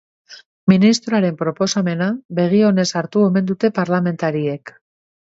[0.71, 2.09] Ministroaren proposamena
[2.41, 4.79] begi onez hartu omen dute parlamentariek.